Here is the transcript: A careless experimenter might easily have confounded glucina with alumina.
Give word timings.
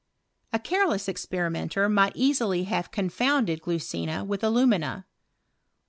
A 0.51 0.57
careless 0.57 1.07
experimenter 1.07 1.87
might 1.87 2.13
easily 2.15 2.63
have 2.63 2.89
confounded 2.89 3.61
glucina 3.61 4.25
with 4.25 4.43
alumina. 4.43 5.05